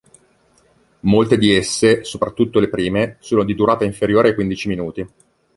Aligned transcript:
Molte 1.01 1.37
di 1.37 1.53
esse, 1.53 2.03
soprattutto 2.03 2.59
le 2.59 2.69
prime, 2.69 3.17
sono 3.19 3.43
di 3.43 3.53
durata 3.53 3.85
inferiore 3.85 4.29
ai 4.29 4.33
quindici 4.33 4.67
minuti. 4.67 5.07